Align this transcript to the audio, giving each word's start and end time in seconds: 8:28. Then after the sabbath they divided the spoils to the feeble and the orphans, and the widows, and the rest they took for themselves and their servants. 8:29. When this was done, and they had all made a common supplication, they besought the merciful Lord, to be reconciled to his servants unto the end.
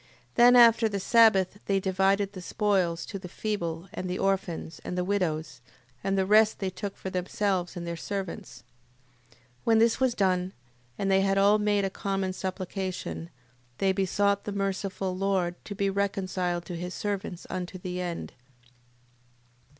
8:28. 0.33 0.33
Then 0.33 0.55
after 0.55 0.89
the 0.89 0.99
sabbath 0.99 1.59
they 1.67 1.79
divided 1.79 2.33
the 2.33 2.41
spoils 2.41 3.05
to 3.05 3.19
the 3.19 3.27
feeble 3.29 3.87
and 3.93 4.09
the 4.09 4.17
orphans, 4.17 4.81
and 4.83 4.97
the 4.97 5.03
widows, 5.03 5.61
and 6.03 6.17
the 6.17 6.25
rest 6.25 6.57
they 6.57 6.71
took 6.71 6.97
for 6.97 7.11
themselves 7.11 7.77
and 7.77 7.85
their 7.85 7.95
servants. 7.95 8.63
8:29. 9.59 9.61
When 9.65 9.77
this 9.77 9.99
was 9.99 10.15
done, 10.15 10.53
and 10.97 11.11
they 11.11 11.21
had 11.21 11.37
all 11.37 11.59
made 11.59 11.85
a 11.85 11.91
common 11.91 12.33
supplication, 12.33 13.29
they 13.77 13.91
besought 13.91 14.45
the 14.45 14.51
merciful 14.51 15.15
Lord, 15.15 15.53
to 15.65 15.75
be 15.75 15.87
reconciled 15.87 16.65
to 16.65 16.75
his 16.75 16.95
servants 16.95 17.45
unto 17.51 17.77
the 17.77 18.01
end. 18.01 18.33